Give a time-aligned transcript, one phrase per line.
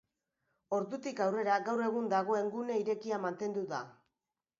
[0.77, 3.83] Ordutik aurrera gaur egun dagoen gune irekia mantendu da.